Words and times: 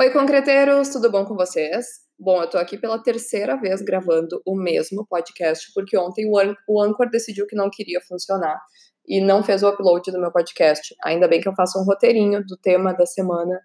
Oi, 0.00 0.08
concreteiros, 0.08 0.88
tudo 0.88 1.10
bom 1.10 1.26
com 1.26 1.36
vocês? 1.36 1.84
Bom, 2.18 2.40
eu 2.40 2.48
tô 2.48 2.56
aqui 2.56 2.78
pela 2.78 2.98
terceira 3.02 3.60
vez 3.60 3.82
gravando 3.82 4.40
o 4.46 4.56
mesmo 4.56 5.06
podcast, 5.06 5.70
porque 5.74 5.94
ontem 5.94 6.26
o, 6.26 6.38
An 6.38 6.54
o 6.66 6.80
Anchor 6.80 7.10
decidiu 7.10 7.46
que 7.46 7.54
não 7.54 7.68
queria 7.68 8.00
funcionar 8.08 8.58
e 9.06 9.20
não 9.20 9.42
fez 9.42 9.62
o 9.62 9.68
upload 9.68 10.10
do 10.10 10.18
meu 10.18 10.32
podcast. 10.32 10.96
Ainda 11.04 11.28
bem 11.28 11.38
que 11.38 11.46
eu 11.46 11.54
faço 11.54 11.78
um 11.78 11.84
roteirinho 11.84 12.42
do 12.46 12.56
tema 12.56 12.94
da 12.94 13.04
semana 13.04 13.60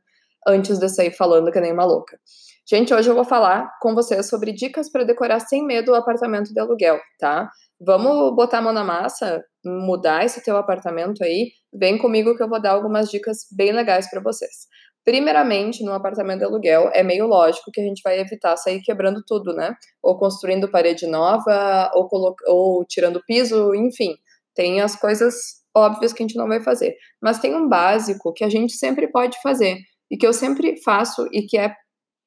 antes 0.45 0.77
de 0.77 0.89
sair 0.89 1.11
falando 1.11 1.49
que 1.53 1.61
nem 1.61 1.71
uma 1.71 1.86
louca. 1.86 2.20
Gente, 2.67 2.93
hoje 2.93 3.09
eu 3.09 3.15
vou 3.15 3.23
falar 3.23 3.71
com 3.79 3.95
vocês 3.95 4.27
sobre 4.27 4.52
dicas 4.52 4.91
para 4.91 5.05
decorar 5.05 5.39
sem 5.39 5.65
medo 5.65 5.93
o 5.93 5.95
apartamento 5.95 6.54
de 6.54 6.59
aluguel, 6.59 6.99
tá? 7.17 7.49
Vamos 7.79 8.36
botar 8.36 8.57
a 8.57 8.61
mão 8.61 8.73
na 8.73 8.83
massa, 8.83 9.41
mudar 9.63 10.25
esse 10.25 10.43
teu 10.43 10.57
apartamento 10.57 11.23
aí? 11.23 11.52
Vem 11.73 11.97
comigo 11.97 12.36
que 12.36 12.43
eu 12.43 12.49
vou 12.49 12.61
dar 12.61 12.71
algumas 12.71 13.09
dicas 13.09 13.47
bem 13.55 13.71
legais 13.71 14.09
para 14.09 14.21
vocês. 14.21 14.67
Primeiramente, 15.05 15.83
no 15.83 15.93
apartamento 15.93 16.39
de 16.39 16.45
aluguel, 16.45 16.89
é 16.91 17.03
meio 17.03 17.27
lógico 17.27 17.69
que 17.71 17.79
a 17.79 17.83
gente 17.83 18.01
vai 18.04 18.19
evitar 18.19 18.57
sair 18.57 18.82
quebrando 18.82 19.21
tudo, 19.25 19.54
né? 19.54 19.75
Ou 20.01 20.18
construindo 20.18 20.69
parede 20.69 21.05
nova, 21.05 21.91
ou, 21.93 22.09
ou 22.47 22.83
tirando 22.86 23.21
piso, 23.23 23.75
enfim. 23.75 24.15
Tem 24.55 24.82
as 24.82 24.96
coisas 24.96 25.36
óbvias 25.77 26.11
que 26.11 26.23
a 26.23 26.27
gente 26.27 26.37
não 26.37 26.47
vai 26.47 26.60
fazer. 26.60 26.96
Mas 27.21 27.37
tem 27.37 27.55
um 27.55 27.69
básico 27.69 28.33
que 28.33 28.43
a 28.43 28.49
gente 28.49 28.73
sempre 28.73 29.07
pode 29.11 29.39
fazer, 29.43 29.77
e 30.10 30.18
que 30.18 30.25
eu 30.25 30.33
sempre 30.33 30.82
faço, 30.83 31.27
e 31.32 31.43
que 31.43 31.55
é 31.55 31.71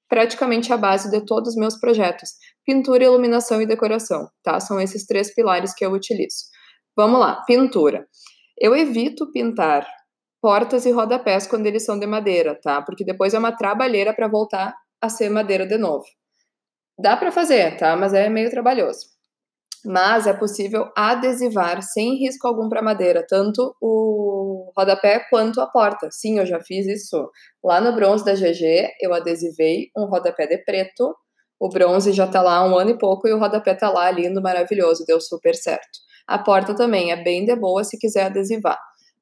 praticamente 0.09 0.73
a 0.73 0.77
base 0.77 1.11
de 1.11 1.25
todos 1.27 1.51
os 1.51 1.57
meus 1.57 1.77
projetos: 1.81 2.31
pintura, 2.65 3.05
iluminação 3.05 3.61
e 3.61 3.67
decoração, 3.67 4.29
tá? 4.43 4.61
São 4.61 4.81
esses 4.81 5.05
três 5.05 5.35
pilares 5.35 5.75
que 5.75 5.85
eu 5.85 5.91
utilizo. 5.91 6.45
Vamos 6.97 7.19
lá, 7.19 7.43
pintura. 7.45 8.07
Eu 8.57 8.77
evito 8.77 9.31
pintar 9.33 9.85
portas 10.41 10.87
e 10.87 10.91
rodapés 10.91 11.47
quando 11.47 11.67
eles 11.67 11.85
são 11.85 11.99
de 11.99 12.07
madeira, 12.07 12.55
tá? 12.55 12.83
Porque 12.83 13.05
depois 13.05 13.35
é 13.35 13.39
uma 13.39 13.57
trabalheira 13.57 14.15
para 14.15 14.29
voltar 14.29 14.75
a 15.01 15.09
ser 15.09 15.29
madeira 15.29 15.67
de 15.67 15.79
novo. 15.79 16.05
Dá 16.99 17.17
para 17.17 17.31
fazer, 17.31 17.77
tá? 17.77 17.97
Mas 17.97 18.13
é 18.13 18.29
meio 18.29 18.51
trabalhoso. 18.51 19.07
Mas 19.85 20.27
é 20.27 20.33
possível 20.33 20.91
adesivar 20.97 21.81
sem 21.83 22.17
risco 22.17 22.47
algum 22.49 22.69
para 22.69 22.83
madeira, 22.83 23.25
tanto 23.27 23.75
o 23.81 24.73
rodapé 24.77 25.21
quanto 25.31 25.61
a 25.61 25.67
porta. 25.69 26.09
Sim, 26.11 26.39
eu 26.39 26.47
já 26.47 26.61
fiz 26.61 26.87
isso. 26.87 27.31
Lá 27.63 27.81
no 27.81 27.95
bronze 27.95 28.25
da 28.25 28.35
GG, 28.35 28.91
eu 29.01 29.15
adesivei 29.15 29.91
um 29.97 30.07
rodapé 30.07 30.47
de 30.47 30.59
preto. 30.65 31.15
O 31.61 31.69
bronze 31.69 32.13
já 32.13 32.27
tá 32.27 32.43
lá 32.43 32.57
há 32.57 32.67
um 32.67 32.77
ano 32.77 32.91
e 32.91 32.99
pouco 32.99 33.29
e 33.29 33.33
o 33.33 33.39
rodapé 33.39 33.75
tá 33.75 33.89
lá 33.91 34.11
lindo, 34.11 34.43
maravilhoso, 34.43 35.05
deu 35.07 35.21
super 35.21 35.55
certo. 35.55 35.99
A 36.27 36.39
porta 36.39 36.75
também 36.75 37.13
é 37.13 37.23
bem 37.23 37.45
de 37.45 37.55
boa 37.57 37.85
se 37.85 37.99
quiser 37.99 38.27
adesivar. 38.27 38.79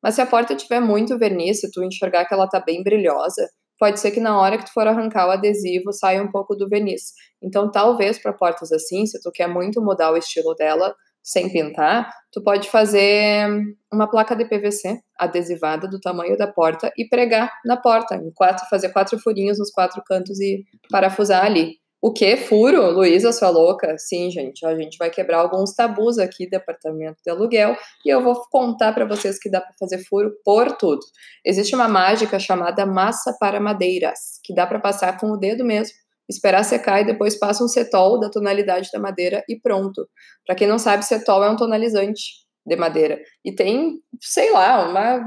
Mas 0.06 0.14
se 0.14 0.20
a 0.20 0.26
porta 0.26 0.54
tiver 0.54 0.78
muito 0.78 1.18
verniz, 1.18 1.58
se 1.58 1.68
tu 1.68 1.82
enxergar 1.82 2.24
que 2.26 2.32
ela 2.32 2.46
tá 2.46 2.60
bem 2.60 2.80
brilhosa, 2.80 3.44
pode 3.76 3.98
ser 3.98 4.12
que 4.12 4.20
na 4.20 4.40
hora 4.40 4.56
que 4.56 4.64
tu 4.64 4.72
for 4.72 4.86
arrancar 4.86 5.26
o 5.26 5.32
adesivo 5.32 5.92
saia 5.92 6.22
um 6.22 6.30
pouco 6.30 6.54
do 6.54 6.68
verniz. 6.68 7.12
Então, 7.42 7.68
talvez 7.72 8.16
para 8.16 8.32
portas 8.32 8.70
assim, 8.70 9.04
se 9.04 9.20
tu 9.20 9.32
quer 9.32 9.48
muito 9.48 9.82
mudar 9.82 10.12
o 10.12 10.16
estilo 10.16 10.54
dela 10.54 10.94
sem 11.24 11.50
pintar, 11.50 12.08
tu 12.30 12.40
pode 12.40 12.70
fazer 12.70 13.48
uma 13.92 14.08
placa 14.08 14.36
de 14.36 14.44
PVC 14.44 14.96
adesivada 15.18 15.88
do 15.88 15.98
tamanho 15.98 16.36
da 16.36 16.46
porta 16.46 16.92
e 16.96 17.08
pregar 17.08 17.50
na 17.64 17.76
porta, 17.76 18.14
em 18.14 18.30
quatro, 18.32 18.64
fazer 18.70 18.90
quatro 18.90 19.18
furinhos 19.18 19.58
nos 19.58 19.72
quatro 19.72 20.00
cantos 20.06 20.38
e 20.38 20.62
parafusar 20.88 21.44
ali. 21.44 21.78
O 22.00 22.12
que? 22.12 22.36
Furo? 22.36 22.90
Luísa, 22.90 23.32
sua 23.32 23.48
louca? 23.48 23.96
Sim, 23.98 24.30
gente, 24.30 24.64
a 24.66 24.76
gente 24.76 24.98
vai 24.98 25.10
quebrar 25.10 25.38
alguns 25.38 25.74
tabus 25.74 26.18
aqui 26.18 26.48
do 26.48 26.54
apartamento 26.54 27.16
de 27.24 27.30
aluguel 27.30 27.76
e 28.04 28.10
eu 28.10 28.22
vou 28.22 28.40
contar 28.50 28.92
para 28.92 29.06
vocês 29.06 29.38
que 29.38 29.50
dá 29.50 29.60
para 29.60 29.74
fazer 29.78 30.04
furo 30.04 30.32
por 30.44 30.76
tudo. 30.76 31.00
Existe 31.44 31.74
uma 31.74 31.88
mágica 31.88 32.38
chamada 32.38 32.84
massa 32.84 33.34
para 33.40 33.58
madeiras, 33.58 34.38
que 34.44 34.54
dá 34.54 34.66
para 34.66 34.78
passar 34.78 35.18
com 35.18 35.30
o 35.30 35.36
dedo 35.38 35.64
mesmo, 35.64 35.94
esperar 36.28 36.64
secar 36.64 37.00
e 37.00 37.06
depois 37.06 37.38
passa 37.38 37.64
um 37.64 37.68
cetol 37.68 38.20
da 38.20 38.30
tonalidade 38.30 38.90
da 38.92 39.00
madeira 39.00 39.42
e 39.48 39.58
pronto. 39.58 40.06
Para 40.46 40.54
quem 40.54 40.68
não 40.68 40.78
sabe, 40.78 41.04
cetol 41.04 41.42
é 41.42 41.50
um 41.50 41.56
tonalizante 41.56 42.44
de 42.64 42.76
madeira 42.76 43.18
e 43.44 43.54
tem, 43.54 43.94
sei 44.20 44.50
lá, 44.52 44.88
uma 44.88 45.26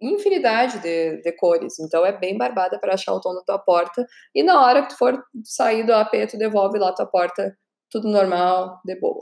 infinidade 0.00 0.78
de, 0.80 1.22
de, 1.22 1.32
cores. 1.32 1.78
Então 1.78 2.04
é 2.04 2.12
bem 2.12 2.36
barbada 2.36 2.78
para 2.78 2.94
achar 2.94 3.12
o 3.12 3.20
tom 3.20 3.34
da 3.34 3.42
tua 3.42 3.58
porta. 3.58 4.06
E 4.34 4.42
na 4.42 4.62
hora 4.62 4.82
que 4.82 4.90
tu 4.90 4.98
for 4.98 5.22
sair 5.44 5.84
do 5.84 5.92
AP, 5.92 6.12
tu 6.30 6.36
devolve 6.36 6.78
lá 6.78 6.92
tua 6.92 7.06
porta, 7.06 7.56
tudo 7.90 8.08
normal, 8.08 8.80
de 8.84 8.98
boa. 8.98 9.20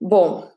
Bom, 0.00 0.50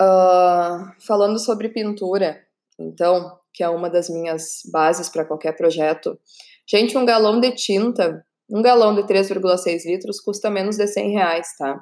uh, 0.00 1.02
falando 1.06 1.38
sobre 1.38 1.68
pintura, 1.68 2.44
então, 2.78 3.38
que 3.52 3.62
é 3.62 3.68
uma 3.68 3.90
das 3.90 4.08
minhas 4.08 4.62
bases 4.72 5.08
para 5.08 5.24
qualquer 5.24 5.56
projeto. 5.56 6.18
Gente, 6.66 6.96
um 6.96 7.04
galão 7.04 7.40
de 7.40 7.52
tinta, 7.52 8.24
um 8.48 8.62
galão 8.62 8.94
de 8.94 9.02
3,6 9.02 9.84
litros 9.84 10.20
custa 10.20 10.50
menos 10.50 10.76
de 10.76 10.86
100 10.86 11.10
reais, 11.10 11.48
tá? 11.56 11.80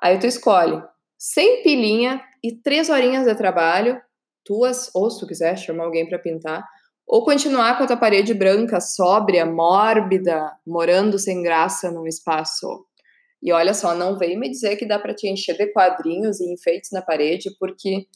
Aí 0.00 0.18
tu 0.18 0.26
escolhe 0.26 0.82
100 1.18 1.62
pilinha 1.62 2.22
e 2.42 2.54
3 2.54 2.88
horinhas 2.90 3.26
de 3.26 3.34
trabalho 3.34 4.00
tuas, 4.48 4.90
ou 4.94 5.10
se 5.10 5.20
tu 5.20 5.26
quiser 5.26 5.58
chamar 5.58 5.84
alguém 5.84 6.08
para 6.08 6.18
pintar, 6.18 6.64
ou 7.06 7.22
continuar 7.22 7.76
com 7.76 7.84
a 7.84 7.86
tua 7.86 7.96
parede 7.98 8.32
branca, 8.32 8.80
sóbria, 8.80 9.44
mórbida, 9.44 10.50
morando 10.66 11.18
sem 11.18 11.42
graça 11.42 11.90
num 11.90 12.06
espaço. 12.06 12.86
E 13.42 13.52
olha 13.52 13.74
só, 13.74 13.94
não 13.94 14.18
vem 14.18 14.38
me 14.38 14.50
dizer 14.50 14.76
que 14.76 14.88
dá 14.88 14.98
para 14.98 15.14
te 15.14 15.28
encher 15.28 15.56
de 15.56 15.66
quadrinhos 15.72 16.40
e 16.40 16.52
enfeites 16.52 16.90
na 16.92 17.02
parede, 17.02 17.50
porque 17.60 18.06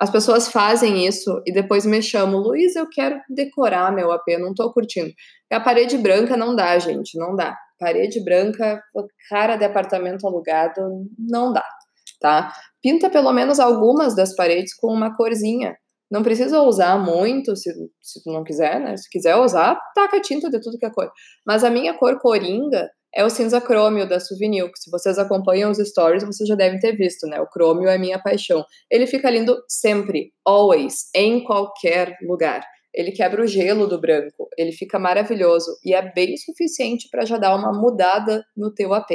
as 0.00 0.10
pessoas 0.10 0.48
fazem 0.48 1.06
isso 1.06 1.40
e 1.46 1.52
depois 1.52 1.86
me 1.86 2.02
chamam, 2.02 2.40
Luiz, 2.40 2.76
eu 2.76 2.88
quero 2.88 3.20
decorar 3.30 3.94
meu 3.94 4.12
AP, 4.12 4.26
não 4.38 4.52
tô 4.52 4.72
curtindo. 4.72 5.12
E 5.50 5.54
a 5.54 5.60
parede 5.60 5.96
branca 5.96 6.36
não 6.36 6.54
dá, 6.54 6.78
gente, 6.78 7.16
não 7.18 7.34
dá. 7.34 7.56
Parede 7.78 8.22
branca, 8.22 8.82
cara 9.30 9.56
de 9.56 9.64
apartamento 9.64 10.26
alugado, 10.26 10.80
não 11.18 11.52
dá 11.52 11.64
tá? 12.20 12.52
Pinta 12.86 13.10
pelo 13.10 13.32
menos 13.32 13.58
algumas 13.58 14.14
das 14.14 14.32
paredes 14.36 14.72
com 14.72 14.86
uma 14.86 15.16
corzinha. 15.16 15.76
Não 16.08 16.22
precisa 16.22 16.62
usar 16.62 16.96
muito, 16.96 17.56
se, 17.56 17.68
se 18.00 18.22
tu 18.22 18.30
não 18.30 18.44
quiser, 18.44 18.78
né? 18.78 18.96
Se 18.96 19.10
quiser 19.10 19.34
usar, 19.34 19.76
taca 19.92 20.20
tinta 20.20 20.48
de 20.48 20.60
tudo 20.60 20.78
que 20.78 20.86
é 20.86 20.90
cor. 20.90 21.10
Mas 21.44 21.64
a 21.64 21.70
minha 21.70 21.94
cor 21.94 22.20
coringa 22.20 22.88
é 23.12 23.24
o 23.24 23.28
cinza 23.28 23.60
crômio 23.60 24.08
da 24.08 24.20
Souvenir, 24.20 24.70
que 24.70 24.78
se 24.78 24.88
vocês 24.88 25.18
acompanham 25.18 25.72
os 25.72 25.78
stories, 25.78 26.22
vocês 26.22 26.48
já 26.48 26.54
devem 26.54 26.78
ter 26.78 26.96
visto, 26.96 27.26
né? 27.26 27.40
O 27.40 27.48
crômio 27.48 27.88
é 27.88 27.98
minha 27.98 28.22
paixão. 28.22 28.64
Ele 28.88 29.08
fica 29.08 29.28
lindo 29.28 29.60
sempre, 29.68 30.30
always, 30.46 31.10
em 31.12 31.42
qualquer 31.42 32.16
lugar. 32.22 32.64
Ele 32.94 33.10
quebra 33.10 33.42
o 33.42 33.48
gelo 33.48 33.88
do 33.88 34.00
branco, 34.00 34.48
ele 34.56 34.70
fica 34.70 34.96
maravilhoso 34.96 35.76
e 35.84 35.92
é 35.92 36.12
bem 36.14 36.36
suficiente 36.36 37.08
para 37.10 37.24
já 37.24 37.36
dar 37.36 37.56
uma 37.56 37.72
mudada 37.72 38.44
no 38.56 38.72
teu 38.72 38.94
AP 38.94 39.10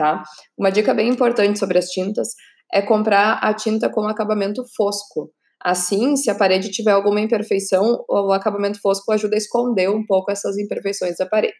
tá? 0.00 0.22
Uma 0.56 0.70
dica 0.70 0.94
bem 0.94 1.10
importante 1.10 1.58
sobre 1.58 1.78
as 1.78 1.90
tintas 1.90 2.28
é 2.72 2.80
comprar 2.82 3.38
a 3.42 3.52
tinta 3.54 3.90
com 3.90 4.06
acabamento 4.06 4.64
fosco. 4.76 5.30
Assim, 5.62 6.16
se 6.16 6.30
a 6.30 6.34
parede 6.34 6.70
tiver 6.70 6.92
alguma 6.92 7.20
imperfeição, 7.20 8.02
o 8.08 8.32
acabamento 8.32 8.80
fosco 8.80 9.12
ajuda 9.12 9.36
a 9.36 9.38
esconder 9.38 9.90
um 9.90 10.04
pouco 10.06 10.30
essas 10.30 10.56
imperfeições 10.56 11.16
da 11.18 11.26
parede. 11.26 11.54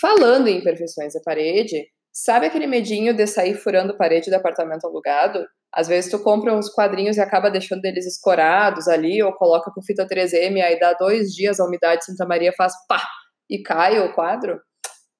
Falando 0.00 0.48
em 0.48 0.58
imperfeições 0.58 1.14
da 1.14 1.20
parede, 1.20 1.84
sabe 2.12 2.46
aquele 2.46 2.66
medinho 2.66 3.14
de 3.14 3.26
sair 3.26 3.54
furando 3.54 3.96
parede 3.96 4.30
do 4.30 4.36
apartamento 4.36 4.84
alugado? 4.84 5.44
Às 5.74 5.88
vezes 5.88 6.10
tu 6.10 6.18
compra 6.18 6.54
uns 6.54 6.68
quadrinhos 6.68 7.16
e 7.16 7.20
acaba 7.20 7.50
deixando 7.50 7.84
eles 7.84 8.06
escorados 8.06 8.86
ali, 8.86 9.22
ou 9.22 9.32
coloca 9.32 9.70
com 9.74 9.82
fita 9.82 10.06
3M, 10.06 10.62
aí 10.62 10.78
dá 10.78 10.92
dois 10.92 11.32
dias 11.32 11.58
a 11.58 11.64
umidade 11.64 12.00
de 12.00 12.06
Santa 12.06 12.26
Maria 12.26 12.52
faz 12.56 12.72
pá 12.86 13.02
e 13.50 13.62
cai 13.62 13.98
o 13.98 14.12
quadro. 14.14 14.60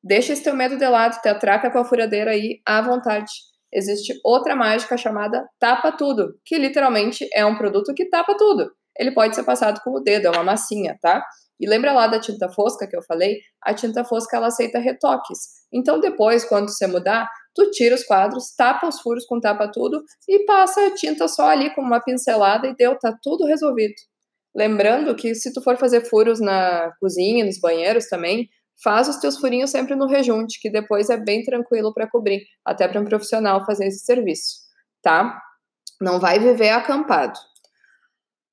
Deixa 0.04 0.32
esse 0.32 0.42
teu 0.42 0.54
medo 0.54 0.76
de 0.76 0.86
lado, 0.86 1.20
te 1.20 1.28
atraca 1.28 1.70
com 1.70 1.78
a 1.78 1.84
furadeira 1.84 2.32
aí 2.32 2.60
à 2.66 2.80
vontade. 2.82 3.30
Existe 3.72 4.20
outra 4.24 4.54
mágica 4.54 4.96
chamada 4.96 5.48
Tapa 5.58 5.92
Tudo, 5.92 6.34
que 6.44 6.58
literalmente 6.58 7.28
é 7.32 7.44
um 7.46 7.56
produto 7.56 7.94
que 7.94 8.08
tapa 8.08 8.36
tudo. 8.36 8.70
Ele 8.98 9.12
pode 9.12 9.34
ser 9.34 9.44
passado 9.44 9.80
com 9.82 9.90
o 9.90 10.00
dedo, 10.00 10.26
é 10.26 10.30
uma 10.30 10.44
massinha, 10.44 10.98
tá? 11.00 11.24
E 11.58 11.66
lembra 11.66 11.92
lá 11.92 12.06
da 12.06 12.20
tinta 12.20 12.48
fosca 12.50 12.86
que 12.86 12.96
eu 12.96 13.02
falei? 13.02 13.38
A 13.62 13.72
tinta 13.72 14.04
fosca 14.04 14.36
ela 14.36 14.48
aceita 14.48 14.78
retoques. 14.78 15.38
Então 15.72 16.00
depois, 16.00 16.44
quando 16.44 16.68
você 16.68 16.86
mudar, 16.86 17.28
tu 17.54 17.70
tira 17.70 17.94
os 17.94 18.04
quadros, 18.04 18.54
tapa 18.54 18.88
os 18.88 19.00
furos 19.00 19.24
com 19.24 19.40
tapa 19.40 19.70
tudo 19.72 20.02
e 20.28 20.44
passa 20.44 20.86
a 20.86 20.94
tinta 20.94 21.28
só 21.28 21.48
ali 21.48 21.74
com 21.74 21.80
uma 21.80 22.00
pincelada 22.00 22.66
e 22.66 22.74
deu, 22.74 22.98
tá 22.98 23.16
tudo 23.22 23.46
resolvido. 23.46 23.94
Lembrando 24.54 25.14
que 25.14 25.34
se 25.34 25.52
tu 25.52 25.62
for 25.62 25.78
fazer 25.78 26.04
furos 26.04 26.40
na 26.40 26.92
cozinha, 27.00 27.44
nos 27.44 27.58
banheiros 27.58 28.08
também, 28.08 28.48
faz 28.82 29.08
os 29.08 29.16
teus 29.16 29.38
furinhos 29.38 29.70
sempre 29.70 29.94
no 29.94 30.06
rejunte, 30.06 30.60
que 30.60 30.70
depois 30.70 31.10
é 31.10 31.16
bem 31.16 31.42
tranquilo 31.42 31.92
para 31.92 32.08
cobrir, 32.08 32.42
até 32.64 32.86
para 32.88 33.00
um 33.00 33.04
profissional 33.04 33.64
fazer 33.64 33.86
esse 33.86 34.04
serviço, 34.04 34.60
tá? 35.02 35.40
Não 36.00 36.18
vai 36.18 36.38
viver 36.38 36.70
acampado. 36.70 37.38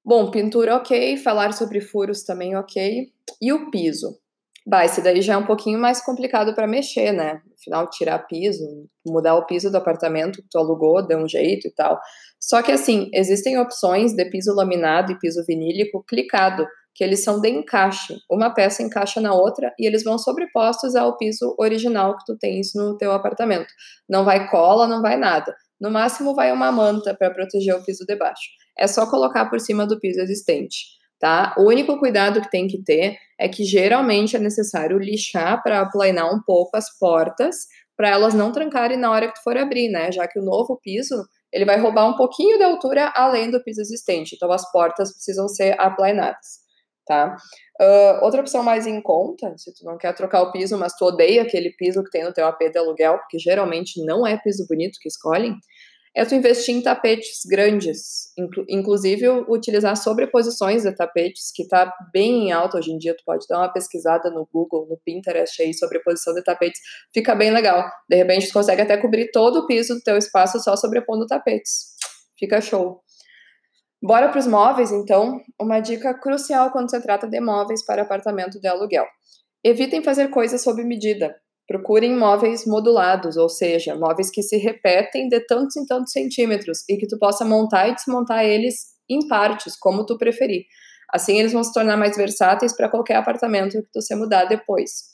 Bom, 0.06 0.32
pintura 0.32 0.76
ok, 0.76 1.18
falar 1.18 1.54
sobre 1.54 1.82
furos 1.82 2.24
também 2.24 2.56
ok. 2.56 3.12
E 3.42 3.54
o 3.54 3.70
piso? 3.70 4.18
Bah, 4.66 4.86
esse 4.86 5.02
daí 5.02 5.22
já 5.22 5.34
é 5.34 5.38
um 5.38 5.46
pouquinho 5.46 5.80
mais 5.80 6.04
complicado 6.04 6.54
para 6.54 6.68
mexer, 6.68 7.12
né? 7.12 7.42
Afinal, 7.60 7.90
tirar 7.90 8.20
piso, 8.20 8.64
mudar 9.06 9.36
o 9.36 9.46
piso 9.46 9.72
do 9.72 9.78
apartamento 9.78 10.42
que 10.42 10.48
tu 10.50 10.58
alugou, 10.58 11.06
deu 11.06 11.18
um 11.18 11.28
jeito 11.28 11.68
e 11.68 11.72
tal. 11.72 12.00
Só 12.40 12.62
que 12.62 12.72
assim, 12.72 13.10
existem 13.14 13.58
opções 13.58 14.14
de 14.14 14.26
piso 14.26 14.54
laminado 14.54 15.12
e 15.12 15.20
piso 15.20 15.44
vinílico 15.46 16.04
clicado. 16.08 16.68
Que 16.94 17.04
eles 17.04 17.24
são 17.24 17.40
de 17.40 17.50
encaixe. 17.50 18.18
Uma 18.30 18.54
peça 18.54 18.84
encaixa 18.84 19.22
na 19.22 19.34
outra 19.34 19.74
e 19.80 19.88
eles 19.88 20.04
vão 20.04 20.18
sobrepostos 20.18 20.96
ao 20.96 21.18
piso 21.18 21.56
original 21.58 22.18
que 22.18 22.26
tu 22.26 22.38
tens 22.38 22.72
no 22.76 22.98
teu 22.98 23.12
apartamento. 23.12 23.74
Não 24.08 24.26
vai 24.26 24.50
cola, 24.50 24.88
não 24.88 25.02
vai 25.02 25.18
nada. 25.18 25.56
No 25.80 25.90
máximo 25.90 26.36
vai 26.36 26.52
uma 26.52 26.72
manta 26.72 27.16
para 27.16 27.32
proteger 27.32 27.76
o 27.76 27.84
piso 27.84 28.06
de 28.06 28.16
baixo. 28.16 28.50
É 28.78 28.86
só 28.86 29.10
colocar 29.10 29.46
por 29.50 29.60
cima 29.60 29.86
do 29.86 30.00
piso 30.00 30.20
existente, 30.20 30.86
tá? 31.20 31.56
O 31.58 31.68
único 31.68 31.98
cuidado 31.98 32.42
que 32.42 32.50
tem 32.50 32.68
que 32.68 32.84
ter 32.84 33.18
é 33.40 33.48
que 33.48 33.64
geralmente 33.64 34.36
é 34.36 34.40
necessário 34.40 34.98
lixar 34.98 35.64
para 35.64 35.80
aplanar 35.80 36.34
um 36.34 36.42
pouco 36.42 36.76
as 36.76 36.98
portas, 36.98 37.56
para 37.96 38.10
elas 38.10 38.34
não 38.34 38.52
trancarem 38.52 38.98
na 38.98 39.12
hora 39.12 39.28
que 39.28 39.36
tu 39.36 39.44
for 39.44 39.58
abrir, 39.58 39.90
né? 39.90 40.12
Já 40.12 40.28
que 40.28 40.40
o 40.40 40.44
novo 40.44 40.78
piso 40.82 41.16
ele 41.52 41.66
vai 41.66 41.80
roubar 41.80 42.08
um 42.08 42.16
pouquinho 42.16 42.58
de 42.58 42.64
altura 42.64 43.12
além 43.16 43.50
do 43.50 43.62
piso 43.64 43.82
existente. 43.82 44.36
Então 44.36 44.52
as 44.52 44.70
portas 44.72 45.12
precisam 45.12 45.48
ser 45.48 45.80
aplainadas, 45.80 46.60
tá? 47.10 47.36
Uh, 47.82 48.24
outra 48.24 48.40
opção 48.40 48.62
mais 48.62 48.86
em 48.86 49.02
conta, 49.02 49.52
se 49.58 49.74
tu 49.74 49.84
não 49.84 49.98
quer 49.98 50.14
trocar 50.14 50.44
o 50.44 50.52
piso, 50.52 50.78
mas 50.78 50.94
tu 50.94 51.06
odeia 51.06 51.42
aquele 51.42 51.72
piso 51.72 52.04
que 52.04 52.12
tem 52.12 52.24
no 52.24 52.32
teu 52.32 52.46
AP 52.46 52.60
de 52.72 52.78
aluguel, 52.78 53.18
porque 53.18 53.40
geralmente 53.40 54.06
não 54.06 54.28
é 54.28 54.38
piso 54.38 54.68
bonito 54.70 55.00
que 55.02 55.10
escolhem, 55.10 55.56
é 56.16 56.24
tu 56.24 56.36
investir 56.36 56.76
em 56.76 56.84
tapetes 56.84 57.42
grandes, 57.50 58.32
inclu 58.38 58.64
inclusive 58.70 59.28
utilizar 59.48 59.96
sobreposições 59.98 60.84
de 60.84 60.96
tapetes, 60.96 61.52
que 61.54 61.64
está 61.64 61.92
bem 62.14 62.48
em 62.48 62.52
alta 62.52 62.78
hoje 62.78 62.92
em 62.92 62.98
dia, 62.98 63.16
tu 63.16 63.24
pode 63.26 63.48
dar 63.48 63.58
uma 63.58 63.74
pesquisada 63.74 64.30
no 64.30 64.48
Google, 64.54 64.88
no 64.88 65.00
Pinterest 65.04 65.60
aí, 65.62 65.74
sobreposição 65.74 66.34
de 66.36 66.44
tapetes, 66.44 66.80
fica 67.12 67.34
bem 67.34 67.52
legal. 67.52 67.90
De 68.08 68.18
repente 68.18 68.48
tu 68.48 68.54
consegue 68.54 68.84
até 68.84 68.98
cobrir 68.98 69.32
todo 69.32 69.62
o 69.62 69.66
piso 69.66 69.96
do 69.96 70.02
teu 70.02 70.18
espaço 70.18 70.60
só 70.60 70.76
sobrepondo 70.76 71.26
tapetes. 71.26 71.96
Fica 72.38 72.62
show. 72.62 73.02
Bora 74.02 74.30
para 74.30 74.40
os 74.40 74.48
móveis, 74.48 74.92
então. 74.92 75.42
Uma 75.60 75.80
dica 75.82 76.14
crucial 76.14 76.72
quando 76.72 76.90
se 76.90 77.02
trata 77.02 77.28
de 77.28 77.40
móveis 77.42 77.86
para 77.86 78.04
apartamento 78.04 78.60
de 78.60 78.68
aluguel. 78.68 79.06
Evitem 79.64 80.02
fazer 80.02 80.30
coisas 80.30 80.64
sob 80.64 80.84
medida. 80.84 81.36
Procurem 81.68 82.16
móveis 82.16 82.66
modulados, 82.66 83.36
ou 83.36 83.50
seja, 83.50 83.96
móveis 83.96 84.32
que 84.32 84.42
se 84.42 84.58
repetem 84.58 85.28
de 85.28 85.42
tantos 85.42 85.76
em 85.76 85.86
tantos 85.86 86.14
centímetros 86.14 86.80
e 86.90 86.98
que 86.98 87.08
tu 87.08 87.20
possa 87.20 87.44
montar 87.44 87.90
e 87.90 87.94
desmontar 87.94 88.46
eles 88.46 88.86
em 89.10 89.28
partes, 89.28 89.78
como 89.78 90.06
tu 90.06 90.18
preferir. 90.18 90.64
Assim, 91.14 91.38
eles 91.38 91.52
vão 91.52 91.64
se 91.64 91.74
tornar 91.74 91.98
mais 91.98 92.16
versáteis 92.16 92.76
para 92.76 92.90
qualquer 92.90 93.16
apartamento 93.16 93.82
que 93.82 93.92
tu 93.92 94.02
se 94.02 94.16
mudar 94.16 94.46
depois. 94.46 95.09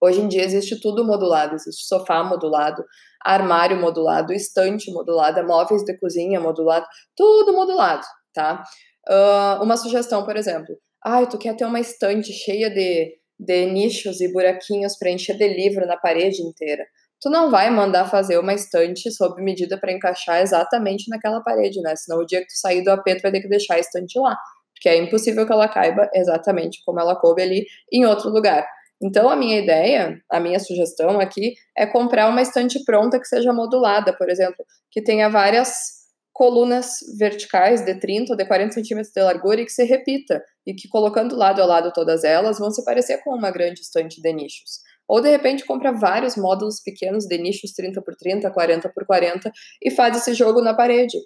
Hoje 0.00 0.20
em 0.20 0.28
dia 0.28 0.44
existe 0.44 0.80
tudo 0.80 1.04
modulado, 1.04 1.54
existe 1.54 1.86
sofá 1.86 2.22
modulado, 2.22 2.84
armário 3.22 3.76
modulado, 3.76 4.32
estante 4.32 4.92
modulada, 4.92 5.42
móveis 5.42 5.84
de 5.84 5.98
cozinha 5.98 6.40
modulado, 6.40 6.86
tudo 7.16 7.52
modulado, 7.52 8.06
tá? 8.32 8.62
Uh, 9.08 9.62
uma 9.62 9.76
sugestão, 9.76 10.24
por 10.24 10.36
exemplo, 10.36 10.76
ah, 11.02 11.24
tu 11.26 11.38
quer 11.38 11.56
ter 11.56 11.64
uma 11.64 11.80
estante 11.80 12.32
cheia 12.32 12.70
de 12.70 13.18
de 13.38 13.66
nichos 13.66 14.20
e 14.20 14.32
buraquinhos 14.32 14.98
para 14.98 15.10
encher 15.10 15.36
de 15.36 15.46
livro 15.46 15.86
na 15.86 15.96
parede 15.96 16.42
inteira. 16.42 16.84
Tu 17.20 17.30
não 17.30 17.50
vai 17.50 17.70
mandar 17.70 18.06
fazer 18.06 18.38
uma 18.38 18.54
estante 18.54 19.10
sob 19.10 19.42
medida 19.42 19.78
para 19.78 19.92
encaixar 19.92 20.40
exatamente 20.40 21.08
naquela 21.08 21.40
parede, 21.42 21.80
né? 21.80 21.94
Senão 21.96 22.20
o 22.20 22.26
dia 22.26 22.40
que 22.40 22.46
tu 22.46 22.58
sair 22.58 22.82
do 22.82 22.90
AP, 22.90 23.04
tu 23.16 23.22
vai 23.22 23.32
ter 23.32 23.40
que 23.40 23.48
deixar 23.48 23.74
a 23.74 23.78
estante 23.78 24.18
lá. 24.18 24.36
Porque 24.74 24.88
é 24.88 24.96
impossível 24.96 25.44
que 25.44 25.52
ela 25.52 25.68
caiba 25.68 26.08
exatamente 26.14 26.80
como 26.84 27.00
ela 27.00 27.16
coube 27.16 27.42
ali 27.42 27.66
em 27.92 28.06
outro 28.06 28.30
lugar. 28.30 28.66
Então, 29.00 29.28
a 29.28 29.36
minha 29.36 29.58
ideia, 29.58 30.20
a 30.30 30.40
minha 30.40 30.58
sugestão 30.58 31.20
aqui 31.20 31.54
é 31.76 31.86
comprar 31.86 32.28
uma 32.28 32.42
estante 32.42 32.82
pronta 32.84 33.18
que 33.18 33.26
seja 33.26 33.52
modulada, 33.52 34.12
por 34.12 34.28
exemplo, 34.28 34.64
que 34.90 35.02
tenha 35.02 35.28
várias 35.28 35.98
colunas 36.32 36.98
verticais 37.18 37.84
de 37.84 37.98
30 37.98 38.32
ou 38.32 38.36
de 38.36 38.44
40 38.44 38.72
centímetros 38.72 39.12
de 39.12 39.20
largura 39.20 39.60
e 39.60 39.64
que 39.64 39.72
se 39.72 39.84
repita, 39.84 40.40
e 40.64 40.72
que 40.72 40.88
colocando 40.88 41.36
lado 41.36 41.60
a 41.60 41.66
lado 41.66 41.92
todas 41.92 42.22
elas 42.22 42.60
vão 42.60 42.70
se 42.70 42.84
parecer 42.84 43.18
com 43.24 43.34
uma 43.34 43.50
grande 43.50 43.80
estante 43.80 44.22
de 44.22 44.32
nichos. 44.32 44.80
Ou 45.08 45.20
de 45.20 45.30
repente 45.30 45.64
compra 45.64 45.90
vários 45.90 46.36
módulos 46.36 46.80
pequenos 46.80 47.26
de 47.26 47.38
nichos 47.38 47.72
30 47.72 48.02
por 48.02 48.14
30, 48.14 48.50
40 48.50 48.88
por 48.90 49.04
40 49.04 49.50
e 49.82 49.90
faz 49.90 50.16
esse 50.16 50.32
jogo 50.34 50.60
na 50.60 50.74
parede. 50.74 51.18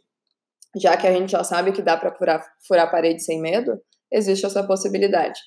Já 0.80 0.96
que 0.96 1.06
a 1.06 1.12
gente 1.12 1.32
já 1.32 1.44
sabe 1.44 1.72
que 1.72 1.82
dá 1.82 1.96
para 1.96 2.14
furar, 2.14 2.42
furar 2.66 2.86
a 2.86 2.90
parede 2.90 3.22
sem 3.22 3.38
medo, 3.38 3.78
existe 4.10 4.46
essa 4.46 4.66
possibilidade. 4.66 5.38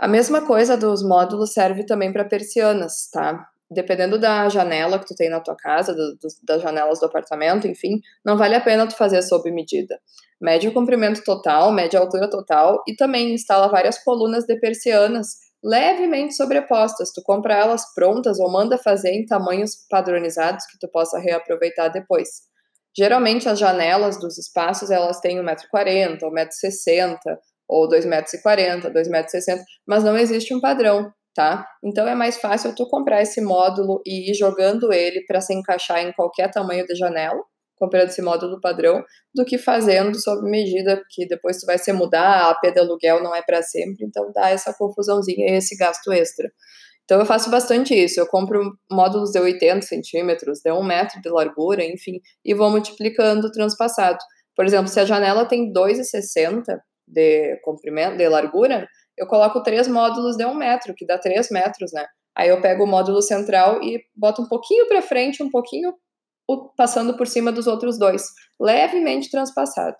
A 0.00 0.08
mesma 0.08 0.46
coisa 0.46 0.76
dos 0.78 1.06
módulos 1.06 1.52
serve 1.52 1.84
também 1.84 2.12
para 2.12 2.24
persianas, 2.24 3.10
tá? 3.12 3.46
dependendo 3.70 4.18
da 4.18 4.48
janela 4.48 4.98
que 4.98 5.06
tu 5.06 5.14
tem 5.14 5.30
na 5.30 5.38
tua 5.40 5.54
casa, 5.54 5.94
do, 5.94 6.16
do, 6.16 6.28
das 6.42 6.60
janelas 6.60 6.98
do 6.98 7.06
apartamento, 7.06 7.68
enfim, 7.68 8.00
não 8.24 8.36
vale 8.36 8.56
a 8.56 8.60
pena 8.60 8.86
tu 8.86 8.96
fazer 8.96 9.22
sob 9.22 9.48
medida. 9.52 10.00
Mede 10.40 10.66
o 10.66 10.72
comprimento 10.72 11.22
total, 11.22 11.70
mede 11.70 11.96
a 11.96 12.00
altura 12.00 12.28
total 12.28 12.82
e 12.88 12.96
também 12.96 13.32
instala 13.32 13.68
várias 13.68 14.02
colunas 14.02 14.44
de 14.44 14.58
persianas 14.58 15.36
levemente 15.62 16.34
sobrepostas. 16.34 17.12
Tu 17.12 17.22
compra 17.22 17.54
elas 17.54 17.94
prontas 17.94 18.40
ou 18.40 18.50
manda 18.50 18.76
fazer 18.76 19.12
em 19.12 19.24
tamanhos 19.24 19.72
padronizados 19.88 20.66
que 20.66 20.78
tu 20.78 20.88
possa 20.90 21.20
reaproveitar 21.20 21.90
depois. 21.90 22.28
Geralmente 22.96 23.48
as 23.48 23.58
janelas 23.58 24.18
dos 24.18 24.36
espaços 24.36 24.90
elas 24.90 25.20
têm 25.20 25.38
1,40m, 25.38 26.18
1,60m, 26.18 27.18
ou 27.70 27.88
2,40m, 27.88 28.92
2,60m, 28.92 29.60
mas 29.86 30.02
não 30.02 30.18
existe 30.18 30.54
um 30.54 30.60
padrão 30.60 31.12
tá? 31.34 31.66
Então 31.82 32.06
é 32.06 32.14
mais 32.14 32.36
fácil 32.38 32.74
tu 32.74 32.88
comprar 32.88 33.22
esse 33.22 33.40
módulo 33.40 34.02
e 34.06 34.30
ir 34.30 34.34
jogando 34.34 34.92
ele 34.92 35.24
para 35.26 35.40
se 35.40 35.54
encaixar 35.54 36.00
em 36.00 36.12
qualquer 36.12 36.50
tamanho 36.50 36.84
de 36.86 36.94
janela, 36.94 37.40
comprando 37.76 38.08
esse 38.08 38.20
módulo 38.20 38.60
padrão, 38.60 39.02
do 39.34 39.44
que 39.44 39.56
fazendo 39.56 40.20
sob 40.20 40.48
medida, 40.50 41.02
que 41.10 41.26
depois 41.26 41.58
tu 41.58 41.66
vai 41.66 41.78
se 41.78 41.92
mudar, 41.92 42.42
a 42.42 42.50
AP 42.50 42.72
de 42.74 42.80
aluguel 42.80 43.22
não 43.22 43.34
é 43.34 43.42
para 43.42 43.62
sempre, 43.62 44.04
então 44.04 44.30
dá 44.34 44.50
essa 44.50 44.74
confusãozinha 44.74 45.52
e 45.52 45.56
esse 45.56 45.76
gasto 45.76 46.12
extra. 46.12 46.50
Então 47.04 47.18
eu 47.18 47.26
faço 47.26 47.50
bastante 47.50 47.94
isso, 47.94 48.20
eu 48.20 48.26
compro 48.26 48.60
módulos 48.90 49.30
de 49.32 49.40
80 49.40 49.82
centímetros, 49.82 50.60
de 50.62 50.70
1 50.70 50.82
metro 50.82 51.20
de 51.20 51.28
largura, 51.30 51.82
enfim, 51.84 52.20
e 52.44 52.54
vou 52.54 52.70
multiplicando 52.70 53.46
o 53.46 53.50
transpassado. 53.50 54.18
Por 54.54 54.66
exemplo, 54.66 54.88
se 54.88 55.00
a 55.00 55.04
janela 55.06 55.46
tem 55.46 55.72
2,60 55.72 56.78
de 57.10 57.56
comprimento, 57.62 58.16
de 58.16 58.28
largura, 58.28 58.88
eu 59.20 59.26
coloco 59.26 59.62
três 59.62 59.86
módulos 59.86 60.36
de 60.36 60.46
um 60.46 60.54
metro, 60.54 60.94
que 60.94 61.06
dá 61.06 61.18
três 61.18 61.50
metros, 61.50 61.92
né? 61.92 62.06
Aí 62.34 62.48
eu 62.48 62.60
pego 62.60 62.84
o 62.84 62.86
módulo 62.86 63.20
central 63.20 63.82
e 63.82 64.02
boto 64.16 64.40
um 64.40 64.48
pouquinho 64.48 64.86
para 64.88 65.02
frente, 65.02 65.42
um 65.42 65.50
pouquinho 65.50 65.94
passando 66.76 67.16
por 67.16 67.26
cima 67.26 67.52
dos 67.52 67.66
outros 67.66 67.98
dois, 67.98 68.24
levemente 68.58 69.30
transpassado. 69.30 69.96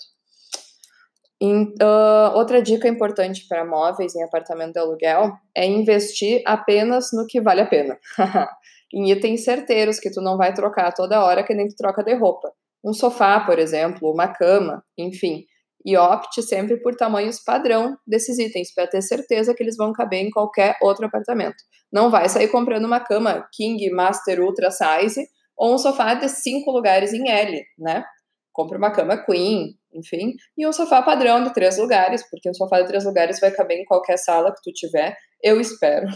uh, 1.43 2.35
outra 2.35 2.62
dica 2.62 2.89
importante 2.89 3.47
para 3.47 3.65
móveis 3.65 4.15
em 4.15 4.23
apartamento 4.23 4.73
de 4.73 4.79
aluguel 4.79 5.33
é 5.55 5.67
investir 5.67 6.43
apenas 6.47 7.11
no 7.13 7.27
que 7.27 7.41
vale 7.41 7.61
a 7.61 7.67
pena. 7.67 7.99
em 8.93 9.11
itens 9.11 9.44
certeiros 9.44 10.01
que 10.01 10.11
tu 10.11 10.20
não 10.20 10.37
vai 10.37 10.53
trocar 10.53 10.93
toda 10.93 11.23
hora 11.25 11.44
que 11.44 11.55
nem 11.55 11.69
tu 11.69 11.77
troca 11.77 12.03
de 12.03 12.15
roupa. 12.15 12.51
Um 12.82 12.93
sofá, 12.93 13.41
por 13.41 13.58
exemplo, 13.58 14.11
uma 14.11 14.29
cama, 14.29 14.82
enfim 14.96 15.44
e 15.84 15.96
opte 15.96 16.43
sempre 16.43 16.77
por 16.77 16.94
tamanhos 16.94 17.41
padrão 17.41 17.96
desses 18.06 18.39
itens, 18.39 18.72
para 18.75 18.87
ter 18.87 19.03
certeza 19.03 19.55
que 19.55 19.63
eles 19.63 19.77
vão 19.77 19.93
caber 19.93 20.20
em 20.20 20.31
qualquer 20.31 20.77
outro 20.82 21.06
apartamento. 21.06 21.56
Não 21.93 22.10
vai 22.10 22.29
sair 22.29 22.49
comprando 22.49 22.84
uma 22.84 23.01
cama 23.01 23.49
King, 23.53 23.91
Master, 23.91 24.41
Ultra 24.41 24.70
Size 24.70 25.27
ou 25.56 25.75
um 25.75 25.79
sofá 25.79 26.15
de 26.15 26.29
cinco 26.29 26.70
lugares 26.70 27.13
em 27.13 27.29
L, 27.29 27.63
né? 27.79 28.05
Compre 28.53 28.77
uma 28.77 28.91
cama 28.91 29.17
Queen, 29.17 29.75
enfim, 29.93 30.34
e 30.56 30.67
um 30.67 30.72
sofá 30.72 31.03
padrão 31.03 31.43
de 31.43 31.53
três 31.53 31.79
lugares, 31.79 32.29
porque 32.31 32.49
um 32.49 32.55
sofá 32.55 32.81
de 32.81 32.89
três 32.89 33.05
lugares 33.05 33.41
vai 33.41 33.51
caber 33.51 33.79
em 33.79 33.84
qualquer 33.84 34.17
sala 34.17 34.53
que 34.53 34.63
tu 34.63 34.72
tiver, 34.72 35.17
eu 35.43 35.60
espero. 35.60 36.06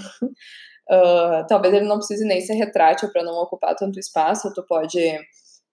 Uh, 0.90 1.46
talvez 1.48 1.74
ele 1.74 1.86
não 1.86 1.96
precise 1.96 2.24
nem 2.24 2.40
ser 2.40 2.54
retrátil 2.54 3.10
para 3.12 3.22
não 3.22 3.34
ocupar 3.34 3.74
tanto 3.74 3.98
espaço, 3.98 4.52
tu 4.54 4.64
pode 4.66 4.98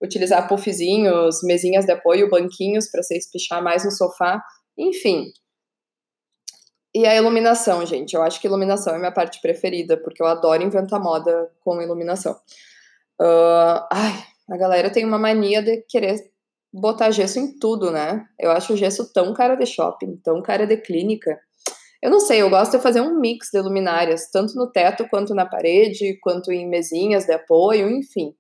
utilizar 0.02 0.48
puffzinhos, 0.48 1.44
mesinhas 1.44 1.86
de 1.86 1.92
apoio, 1.92 2.30
banquinhos 2.30 2.90
para 2.90 3.04
você 3.04 3.18
espichar 3.18 3.64
mais 3.64 3.86
no 3.86 3.92
sofá, 3.92 4.42
enfim. 4.78 5.32
E 6.94 7.06
a 7.06 7.16
iluminação, 7.16 7.86
gente, 7.86 8.16
eu 8.16 8.22
acho 8.22 8.42
que 8.42 8.48
iluminação 8.48 8.94
é 8.94 9.00
minha 9.00 9.14
parte 9.14 9.40
preferida, 9.42 9.96
porque 9.96 10.22
eu 10.22 10.28
adoro 10.28 10.64
inventar 10.64 11.02
moda 11.02 11.50
com 11.62 11.82
iluminação. 11.82 12.34
Uh, 13.22 13.88
ai, 13.92 14.24
a 14.50 14.58
galera 14.58 14.90
tem 14.90 15.06
uma 15.06 15.18
mania 15.18 15.62
de 15.62 15.86
querer 15.88 16.16
botar 16.74 17.12
gesso 17.12 17.40
em 17.40 17.58
tudo, 17.58 17.92
né? 17.92 18.26
Eu 18.40 18.52
acho 18.52 18.74
o 18.74 18.78
gesso 18.78 19.12
tão 19.14 19.34
cara 19.34 19.56
de 19.56 19.66
shopping, 19.66 20.18
tão 20.24 20.42
cara 20.42 20.66
de 20.66 20.78
clínica. 20.78 21.40
Eu 22.02 22.10
não 22.10 22.20
sei, 22.20 22.42
eu 22.42 22.50
gosto 22.50 22.78
de 22.78 22.84
fazer 22.84 23.00
um 23.00 23.20
mix 23.20 23.50
de 23.54 23.62
luminárias, 23.62 24.30
tanto 24.32 24.56
no 24.56 24.72
teto 24.72 25.08
quanto 25.08 25.36
na 25.36 25.46
parede, 25.46 26.18
quanto 26.20 26.52
em 26.52 26.68
mesinhas 26.68 27.26
de 27.26 27.34
apoio, 27.34 27.90
enfim. 27.90 28.34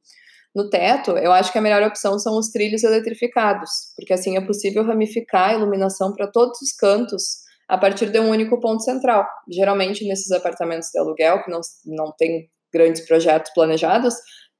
No 0.53 0.69
teto, 0.69 1.11
eu 1.17 1.31
acho 1.31 1.51
que 1.51 1.57
a 1.57 1.61
melhor 1.61 1.81
opção 1.83 2.19
são 2.19 2.37
os 2.37 2.49
trilhos 2.49 2.83
eletrificados, 2.83 3.69
porque 3.95 4.13
assim 4.13 4.35
é 4.35 4.41
possível 4.45 4.83
ramificar 4.83 5.51
a 5.51 5.53
iluminação 5.53 6.13
para 6.13 6.27
todos 6.27 6.61
os 6.61 6.73
cantos 6.73 7.41
a 7.69 7.77
partir 7.77 8.09
de 8.11 8.19
um 8.19 8.29
único 8.29 8.59
ponto 8.59 8.83
central. 8.83 9.25
Geralmente, 9.49 10.05
nesses 10.05 10.29
apartamentos 10.31 10.89
de 10.89 10.99
aluguel, 10.99 11.41
que 11.43 11.49
não, 11.49 11.61
não 11.85 12.13
tem 12.17 12.49
grandes 12.73 13.05
projetos 13.07 13.51
planejados, 13.53 14.13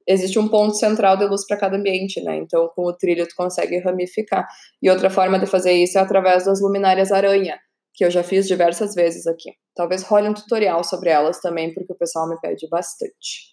existe 0.06 0.38
um 0.38 0.48
ponto 0.48 0.74
central 0.76 1.16
de 1.18 1.26
luz 1.26 1.46
para 1.46 1.58
cada 1.58 1.76
ambiente, 1.76 2.22
né? 2.22 2.36
Então, 2.36 2.70
com 2.74 2.86
o 2.86 2.92
trilho, 2.96 3.26
tu 3.28 3.34
consegue 3.36 3.78
ramificar. 3.78 4.48
E 4.82 4.90
outra 4.90 5.10
forma 5.10 5.38
de 5.38 5.46
fazer 5.46 5.72
isso 5.72 5.98
é 5.98 6.00
através 6.00 6.46
das 6.46 6.60
luminárias 6.60 7.12
aranha. 7.12 7.58
que 7.94 8.04
eu 8.06 8.10
já 8.10 8.22
fiz 8.22 8.48
diversas 8.48 8.94
vezes 8.94 9.26
aqui. 9.26 9.50
Talvez 9.74 10.02
role 10.02 10.28
um 10.28 10.34
tutorial 10.34 10.82
sobre 10.82 11.10
elas 11.10 11.40
também, 11.40 11.74
porque 11.74 11.92
o 11.92 11.96
pessoal 11.96 12.26
me 12.26 12.40
pede 12.40 12.66
bastante. 12.70 13.51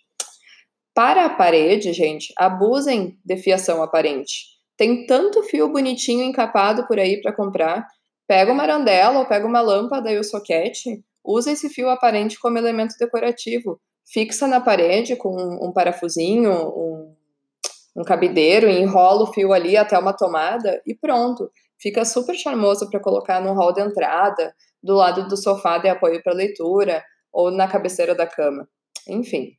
Para 0.99 1.27
a 1.27 1.29
parede, 1.29 1.93
gente, 1.93 2.33
abusem 2.37 3.17
de 3.23 3.37
fiação 3.37 3.81
aparente. 3.81 4.47
Tem 4.75 5.05
tanto 5.05 5.41
fio 5.43 5.71
bonitinho 5.71 6.25
encapado 6.25 6.85
por 6.87 6.99
aí 6.99 7.21
para 7.21 7.31
comprar. 7.31 7.87
Pega 8.27 8.51
uma 8.51 8.63
arandela 8.63 9.19
ou 9.19 9.25
pega 9.25 9.47
uma 9.47 9.61
lâmpada 9.61 10.11
e 10.11 10.19
o 10.19 10.25
soquete, 10.25 11.01
usa 11.23 11.53
esse 11.53 11.69
fio 11.69 11.87
aparente 11.87 12.37
como 12.37 12.57
elemento 12.57 12.95
decorativo. 12.99 13.79
Fixa 14.11 14.45
na 14.45 14.59
parede 14.59 15.15
com 15.15 15.33
um 15.65 15.71
parafusinho, 15.71 16.51
um, 16.51 17.15
um 17.95 18.03
cabideiro, 18.03 18.69
enrola 18.69 19.23
o 19.23 19.31
fio 19.31 19.53
ali 19.53 19.77
até 19.77 19.97
uma 19.97 20.11
tomada 20.11 20.81
e 20.85 20.93
pronto. 20.93 21.49
Fica 21.81 22.03
super 22.03 22.35
charmoso 22.35 22.89
para 22.89 22.99
colocar 22.99 23.39
no 23.39 23.53
hall 23.53 23.71
de 23.71 23.79
entrada, 23.79 24.53
do 24.83 24.95
lado 24.95 25.29
do 25.29 25.37
sofá 25.37 25.77
de 25.77 25.87
apoio 25.87 26.21
para 26.21 26.33
leitura 26.33 27.01
ou 27.31 27.51
na 27.51 27.69
cabeceira 27.69 28.13
da 28.13 28.27
cama. 28.27 28.67
Enfim. 29.07 29.53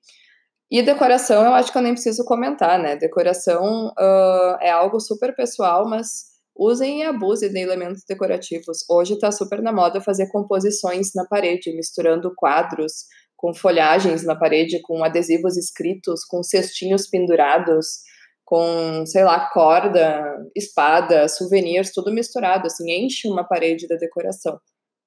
E 0.70 0.82
decoração, 0.82 1.44
eu 1.44 1.52
acho 1.54 1.72
que 1.72 1.78
eu 1.78 1.82
nem 1.82 1.94
preciso 1.94 2.24
comentar, 2.24 2.78
né? 2.78 2.96
Decoração 2.96 3.88
uh, 3.88 4.56
é 4.60 4.70
algo 4.70 5.00
super 5.00 5.34
pessoal, 5.34 5.88
mas 5.88 6.26
usem 6.56 7.00
e 7.00 7.02
abusem 7.02 7.50
de 7.50 7.58
elementos 7.58 8.04
decorativos. 8.08 8.84
Hoje 8.88 9.14
está 9.14 9.32
super 9.32 9.60
na 9.60 9.72
moda 9.72 10.00
fazer 10.00 10.28
composições 10.28 11.10
na 11.14 11.24
parede, 11.26 11.74
misturando 11.74 12.32
quadros 12.36 13.06
com 13.36 13.52
folhagens 13.54 14.24
na 14.24 14.36
parede, 14.36 14.80
com 14.82 15.02
adesivos 15.02 15.56
escritos, 15.56 16.24
com 16.24 16.42
cestinhos 16.42 17.08
pendurados 17.08 18.02
com, 18.50 19.06
sei 19.06 19.22
lá, 19.22 19.48
corda, 19.50 20.44
espada, 20.56 21.28
souvenirs, 21.28 21.92
tudo 21.92 22.12
misturado, 22.12 22.66
assim, 22.66 22.90
enche 22.90 23.28
uma 23.28 23.44
parede 23.44 23.86
da 23.86 23.94
decoração. 23.94 24.58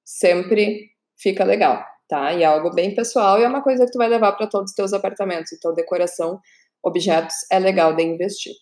Sempre 0.02 0.88
fica 1.18 1.44
legal, 1.44 1.84
tá? 2.08 2.32
E 2.32 2.42
é 2.42 2.46
algo 2.46 2.70
bem 2.70 2.94
pessoal 2.94 3.38
e 3.38 3.44
é 3.44 3.48
uma 3.48 3.62
coisa 3.62 3.84
que 3.84 3.92
tu 3.92 3.98
vai 3.98 4.08
levar 4.08 4.32
para 4.32 4.46
todos 4.46 4.70
os 4.70 4.76
teus 4.76 4.92
apartamentos. 4.92 5.52
Então, 5.52 5.74
decoração, 5.74 6.40
objetos, 6.82 7.34
é 7.50 7.58
legal 7.58 7.94
de 7.94 8.02
investir. 8.02 8.54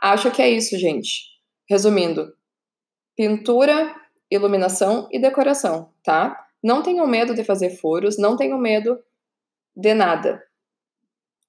Acho 0.00 0.30
que 0.30 0.40
é 0.40 0.48
isso, 0.48 0.78
gente. 0.78 1.24
Resumindo, 1.68 2.32
pintura, 3.16 3.94
iluminação 4.30 5.08
e 5.10 5.20
decoração, 5.20 5.92
tá? 6.02 6.38
Não 6.62 6.82
tenham 6.82 7.06
medo 7.06 7.34
de 7.34 7.44
fazer 7.44 7.70
furos, 7.70 8.18
não 8.18 8.36
tenham 8.36 8.58
medo 8.58 8.98
de 9.76 9.94
nada. 9.94 10.42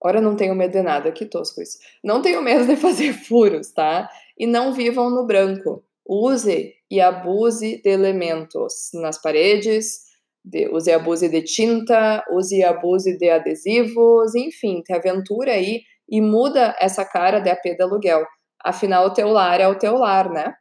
Ora, 0.01 0.21
não 0.21 0.35
tenho 0.35 0.55
medo 0.55 0.71
de 0.71 0.81
nada, 0.81 1.11
que 1.11 1.25
tosco 1.25 1.61
isso. 1.61 1.77
Não 2.03 2.21
tenho 2.21 2.41
medo 2.41 2.65
de 2.65 2.75
fazer 2.75 3.13
furos, 3.25 3.71
tá? 3.71 4.09
E 4.37 4.47
não 4.47 4.73
vivam 4.73 5.09
no 5.09 5.25
branco. 5.25 5.83
Use 6.07 6.73
e 6.89 7.01
abuse 7.01 7.81
de 7.81 7.89
elementos 7.89 8.89
nas 8.93 9.21
paredes, 9.21 10.08
de, 10.43 10.69
use 10.73 10.91
abuse 10.91 11.29
de 11.29 11.41
tinta, 11.43 12.23
use 12.31 12.63
abuse 12.63 13.17
de 13.17 13.29
adesivos, 13.29 14.35
enfim, 14.35 14.81
te 14.81 14.93
aventura 14.93 15.53
aí 15.53 15.81
e 16.09 16.21
muda 16.21 16.75
essa 16.79 17.05
cara 17.05 17.39
de 17.39 17.49
AP 17.49 17.75
de 17.75 17.83
aluguel. 17.83 18.25
Afinal, 18.63 19.07
o 19.07 19.13
teu 19.13 19.29
lar 19.29 19.61
é 19.61 19.67
o 19.67 19.77
teu 19.77 19.95
lar, 19.97 20.29
né? 20.31 20.53